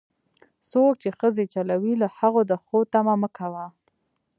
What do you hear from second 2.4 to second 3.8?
د ښو تمه مه کوه.